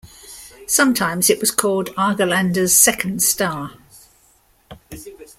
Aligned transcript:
Sometimes 0.65 1.29
it 1.29 1.39
was 1.39 1.51
called 1.51 1.89
"Argelander's 1.91 2.75
second 2.75 3.21
star". 3.21 3.73